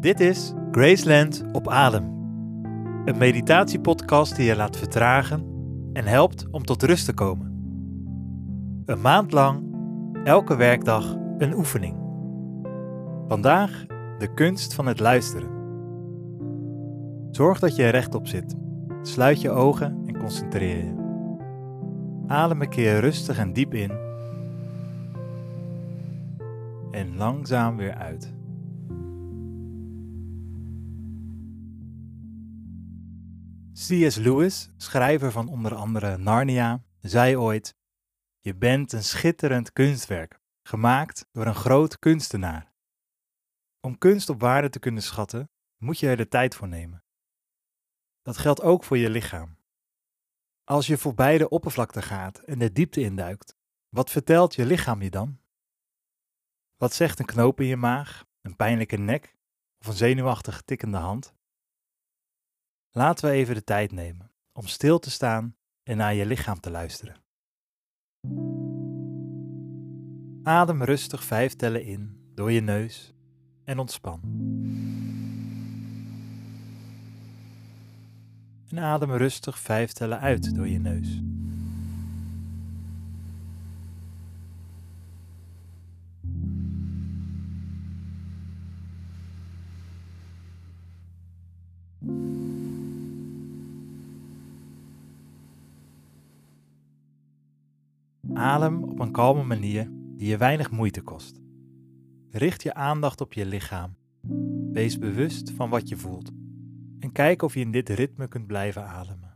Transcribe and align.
Dit 0.00 0.20
is 0.20 0.52
Graceland 0.70 1.44
op 1.52 1.68
Adem. 1.68 2.04
Een 3.04 3.18
meditatiepodcast 3.18 4.36
die 4.36 4.46
je 4.46 4.56
laat 4.56 4.76
vertragen 4.76 5.44
en 5.92 6.04
helpt 6.04 6.46
om 6.50 6.64
tot 6.64 6.82
rust 6.82 7.04
te 7.04 7.12
komen. 7.12 7.48
Een 8.84 9.00
maand 9.00 9.32
lang, 9.32 9.62
elke 10.24 10.56
werkdag 10.56 11.16
een 11.38 11.54
oefening. 11.54 11.96
Vandaag 13.28 13.86
de 14.18 14.34
kunst 14.34 14.74
van 14.74 14.86
het 14.86 15.00
luisteren. 15.00 15.50
Zorg 17.30 17.58
dat 17.58 17.76
je 17.76 17.88
rechtop 17.88 18.26
zit. 18.26 18.56
Sluit 19.02 19.40
je 19.40 19.50
ogen 19.50 20.02
en 20.06 20.18
concentreer 20.18 20.76
je. 20.76 20.94
Adem 22.26 22.62
een 22.62 22.68
keer 22.68 23.00
rustig 23.00 23.38
en 23.38 23.52
diep 23.52 23.74
in. 23.74 23.92
En 26.90 27.16
langzaam 27.16 27.76
weer 27.76 27.94
uit. 27.94 28.39
C.S. 33.86 34.16
Lewis, 34.16 34.70
schrijver 34.76 35.32
van 35.32 35.48
onder 35.48 35.74
andere 35.74 36.16
Narnia, 36.16 36.84
zei 36.98 37.36
ooit: 37.36 37.76
Je 38.40 38.54
bent 38.54 38.92
een 38.92 39.04
schitterend 39.04 39.72
kunstwerk, 39.72 40.40
gemaakt 40.62 41.26
door 41.32 41.46
een 41.46 41.54
groot 41.54 41.98
kunstenaar. 41.98 42.72
Om 43.80 43.98
kunst 43.98 44.28
op 44.28 44.40
waarde 44.40 44.68
te 44.68 44.78
kunnen 44.78 45.02
schatten, 45.02 45.50
moet 45.76 45.98
je 45.98 46.08
er 46.08 46.16
de 46.16 46.28
tijd 46.28 46.54
voor 46.54 46.68
nemen. 46.68 47.04
Dat 48.22 48.38
geldt 48.38 48.62
ook 48.62 48.84
voor 48.84 48.98
je 48.98 49.10
lichaam. 49.10 49.58
Als 50.64 50.86
je 50.86 50.98
voorbij 50.98 51.38
de 51.38 51.48
oppervlakte 51.48 52.02
gaat 52.02 52.38
en 52.38 52.58
de 52.58 52.72
diepte 52.72 53.00
induikt, 53.00 53.56
wat 53.88 54.10
vertelt 54.10 54.54
je 54.54 54.66
lichaam 54.66 55.02
je 55.02 55.10
dan? 55.10 55.40
Wat 56.76 56.92
zegt 56.92 57.18
een 57.18 57.24
knoop 57.26 57.60
in 57.60 57.66
je 57.66 57.76
maag, 57.76 58.24
een 58.40 58.56
pijnlijke 58.56 58.96
nek 58.96 59.36
of 59.78 59.86
een 59.86 59.92
zenuwachtig 59.92 60.62
tikkende 60.62 60.98
hand? 60.98 61.38
Laten 62.92 63.28
we 63.28 63.34
even 63.34 63.54
de 63.54 63.64
tijd 63.64 63.92
nemen 63.92 64.30
om 64.52 64.66
stil 64.66 64.98
te 64.98 65.10
staan 65.10 65.56
en 65.82 65.96
naar 65.96 66.14
je 66.14 66.26
lichaam 66.26 66.60
te 66.60 66.70
luisteren. 66.70 67.16
Adem 70.42 70.82
rustig 70.82 71.24
vijf 71.24 71.54
tellen 71.54 71.84
in 71.84 72.30
door 72.34 72.52
je 72.52 72.60
neus 72.60 73.14
en 73.64 73.78
ontspan. 73.78 74.20
En 78.68 78.78
adem 78.78 79.12
rustig 79.12 79.58
vijf 79.58 79.92
tellen 79.92 80.20
uit 80.20 80.54
door 80.54 80.68
je 80.68 80.78
neus. 80.78 81.29
Adem 98.40 98.84
op 98.84 99.00
een 99.00 99.12
kalme 99.12 99.42
manier 99.42 99.90
die 100.16 100.28
je 100.28 100.36
weinig 100.36 100.70
moeite 100.70 101.00
kost. 101.00 101.40
Richt 102.30 102.62
je 102.62 102.74
aandacht 102.74 103.20
op 103.20 103.32
je 103.32 103.46
lichaam. 103.46 103.96
Wees 104.72 104.98
bewust 104.98 105.52
van 105.52 105.70
wat 105.70 105.88
je 105.88 105.96
voelt. 105.96 106.30
En 106.98 107.12
kijk 107.12 107.42
of 107.42 107.54
je 107.54 107.60
in 107.60 107.70
dit 107.70 107.88
ritme 107.88 108.28
kunt 108.28 108.46
blijven 108.46 108.86
ademen. 108.86 109.34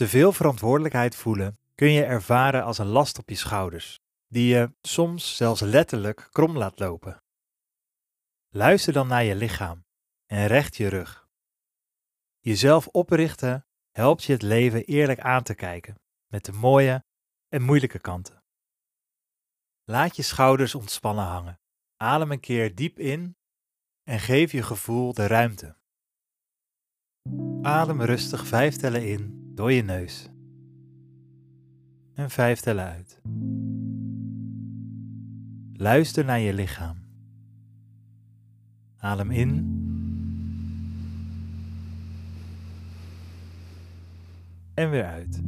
Te 0.00 0.08
veel 0.08 0.32
verantwoordelijkheid 0.32 1.16
voelen 1.16 1.58
kun 1.74 1.92
je 1.92 2.04
ervaren 2.04 2.64
als 2.64 2.78
een 2.78 2.86
last 2.86 3.18
op 3.18 3.28
je 3.28 3.34
schouders, 3.34 4.00
die 4.26 4.54
je 4.54 4.72
soms 4.82 5.36
zelfs 5.36 5.60
letterlijk 5.60 6.28
krom 6.30 6.58
laat 6.58 6.78
lopen. 6.78 7.22
Luister 8.48 8.92
dan 8.92 9.06
naar 9.06 9.24
je 9.24 9.34
lichaam 9.34 9.84
en 10.26 10.46
recht 10.46 10.76
je 10.76 10.88
rug. 10.88 11.28
Jezelf 12.38 12.86
oprichten 12.86 13.66
helpt 13.90 14.24
je 14.24 14.32
het 14.32 14.42
leven 14.42 14.84
eerlijk 14.84 15.20
aan 15.20 15.42
te 15.42 15.54
kijken, 15.54 16.00
met 16.26 16.44
de 16.44 16.52
mooie 16.52 17.04
en 17.48 17.62
moeilijke 17.62 17.98
kanten. 17.98 18.44
Laat 19.84 20.16
je 20.16 20.22
schouders 20.22 20.74
ontspannen 20.74 21.24
hangen. 21.24 21.60
Adem 21.96 22.32
een 22.32 22.40
keer 22.40 22.74
diep 22.74 22.98
in 22.98 23.36
en 24.02 24.20
geef 24.20 24.52
je 24.52 24.62
gevoel 24.62 25.14
de 25.14 25.26
ruimte. 25.26 25.76
Adem 27.62 28.02
rustig 28.02 28.46
vijf 28.46 28.76
tellen 28.76 29.08
in 29.08 29.39
door 29.60 29.72
je 29.72 29.82
neus. 29.82 30.28
En 32.14 32.30
vijf 32.30 32.60
tellen 32.60 32.84
uit. 32.84 33.20
Luister 35.72 36.24
naar 36.24 36.40
je 36.40 36.54
lichaam. 36.54 36.96
Adem 38.96 39.30
in. 39.30 39.52
En 44.74 44.90
weer 44.90 45.06
uit. 45.06 45.42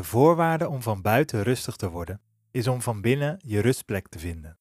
De 0.00 0.06
voorwaarde 0.06 0.68
om 0.68 0.82
van 0.82 1.02
buiten 1.02 1.42
rustig 1.42 1.76
te 1.76 1.90
worden 1.90 2.22
is 2.50 2.68
om 2.68 2.82
van 2.82 3.00
binnen 3.00 3.40
je 3.46 3.60
rustplek 3.60 4.08
te 4.08 4.18
vinden. 4.18 4.58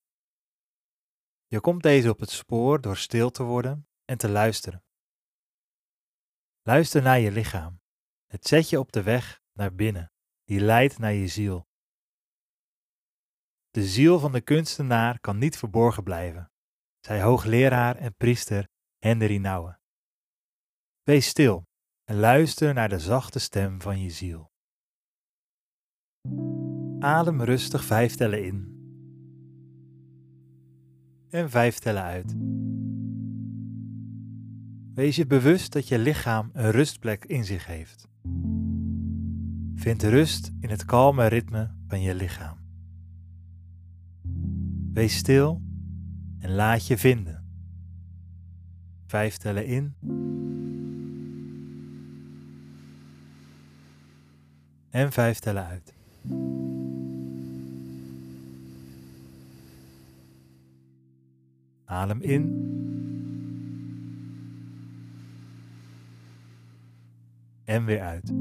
Je 1.47 1.59
komt 1.59 1.83
deze 1.83 2.09
op 2.09 2.19
het 2.19 2.29
spoor 2.29 2.81
door 2.81 2.97
stil 2.97 3.29
te 3.29 3.43
worden 3.43 3.87
en 4.05 4.17
te 4.17 4.29
luisteren. 4.29 4.83
Luister 6.61 7.01
naar 7.01 7.19
je 7.19 7.31
lichaam. 7.31 7.81
Het 8.25 8.47
zet 8.47 8.69
je 8.69 8.79
op 8.79 8.91
de 8.91 9.03
weg 9.03 9.41
naar 9.53 9.75
binnen, 9.75 10.11
die 10.43 10.59
leidt 10.59 10.97
naar 10.97 11.13
je 11.13 11.27
ziel. 11.27 11.67
De 13.69 13.85
ziel 13.85 14.19
van 14.19 14.31
de 14.31 14.41
kunstenaar 14.41 15.19
kan 15.19 15.37
niet 15.37 15.57
verborgen 15.57 16.03
blijven, 16.03 16.51
zei 16.99 17.21
hoogleraar 17.21 17.95
en 17.95 18.15
priester 18.15 18.67
Henry 18.97 19.37
Nouwen. 19.37 19.81
Wees 21.03 21.27
stil 21.27 21.67
en 22.03 22.15
luister 22.15 22.73
naar 22.73 22.89
de 22.89 22.99
zachte 22.99 23.39
stem 23.39 23.81
van 23.81 24.01
je 24.01 24.09
ziel. 24.09 24.51
Adem 26.99 27.41
rustig 27.41 27.85
vijf 27.85 28.15
tellen 28.15 28.45
in. 28.45 28.77
En 31.29 31.49
vijf 31.49 31.79
tellen 31.79 32.03
uit. 32.03 32.35
Wees 34.93 35.15
je 35.15 35.27
bewust 35.27 35.71
dat 35.71 35.87
je 35.87 35.99
lichaam 35.99 36.49
een 36.53 36.71
rustplek 36.71 37.25
in 37.25 37.45
zich 37.45 37.65
heeft. 37.65 38.07
Vind 39.75 40.03
rust 40.03 40.51
in 40.59 40.69
het 40.69 40.85
kalme 40.85 41.27
ritme 41.27 41.71
van 41.87 42.01
je 42.01 42.15
lichaam. 42.15 42.57
Wees 44.93 45.17
stil 45.17 45.61
en 46.39 46.51
laat 46.51 46.87
je 46.87 46.97
vinden. 46.97 47.45
Vijf 49.05 49.37
tellen 49.37 49.65
in. 49.65 49.93
En 54.89 55.11
vijf 55.11 55.39
tellen 55.39 55.65
uit. 55.65 55.97
Adem 61.89 62.21
in. 62.21 62.67
En 67.65 67.85
weer 67.85 68.01
uit. 68.01 68.33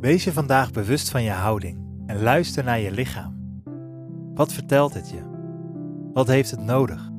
Wees 0.00 0.24
je 0.24 0.32
vandaag 0.32 0.70
bewust 0.70 1.10
van 1.10 1.22
je 1.22 1.30
houding 1.30 1.78
en 2.06 2.22
luister 2.22 2.64
naar 2.64 2.80
je 2.80 2.90
lichaam. 2.90 3.62
Wat 4.34 4.52
vertelt 4.52 4.94
het 4.94 5.10
je? 5.10 5.22
Wat 6.12 6.26
heeft 6.26 6.50
het 6.50 6.60
nodig? 6.60 7.10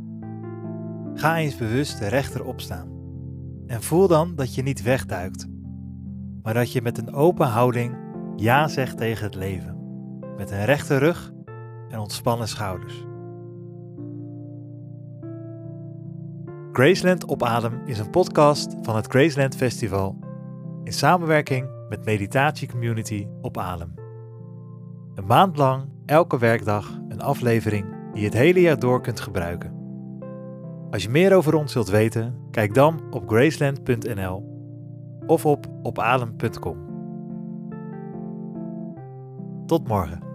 Ga 1.14 1.38
eens 1.38 1.58
bewust 1.58 2.00
rechterop 2.00 2.62
staan 2.62 2.90
en 3.68 3.82
voel 3.82 4.08
dan 4.08 4.36
dat 4.36 4.56
je 4.56 4.62
niet 4.62 4.82
wegduikt, 4.82 5.48
maar 6.42 6.54
dat 6.54 6.72
je 6.72 6.82
met 6.82 6.98
een 6.98 7.14
open 7.14 7.48
houding 7.48 7.98
ja 8.36 8.68
zegt 8.68 8.98
tegen 8.98 9.26
het 9.26 9.36
leven, 9.36 9.78
met 10.38 10.52
een 10.52 10.66
rechte 10.66 10.98
rug 10.98 11.32
en 11.90 12.00
ontspannen 12.00 12.48
schouders. 12.48 13.06
Graceland 16.72 17.26
op 17.26 17.44
Adem 17.44 17.82
is 17.86 18.00
een 18.00 18.10
podcast 18.10 18.76
van 18.82 18.96
het 18.96 19.08
Graceland 19.08 19.56
Festival 19.56 20.20
in 20.84 20.94
samenwerking 20.94 21.81
met 21.92 22.06
meditatiecommunity 22.06 23.28
op 23.42 23.58
Adem. 23.58 23.94
Een 25.16 25.26
maand 25.26 25.58
lang, 25.58 25.90
elke 26.06 26.38
werkdag, 26.38 27.00
een 27.08 27.22
aflevering 27.22 27.86
die 28.14 28.22
je 28.22 28.28
het 28.28 28.38
hele 28.38 28.62
jaar 28.62 28.80
door 28.80 29.02
kunt 29.02 29.20
gebruiken. 29.20 29.74
Als 30.92 31.04
je 31.04 31.10
meer 31.10 31.36
over 31.36 31.54
ons 31.54 31.74
wilt 31.74 31.90
weten, 31.90 32.36
kijk 32.52 32.74
dan 32.74 33.02
op 33.10 33.30
graceland.nl 33.30 34.50
of 35.28 35.46
op 35.46 35.68
opadem.com. 35.84 36.90
Tot 39.66 39.88
morgen. 39.88 40.31